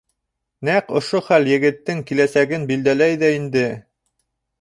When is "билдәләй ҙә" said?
2.73-3.31